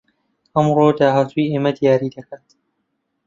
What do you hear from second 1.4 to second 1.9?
ئێمە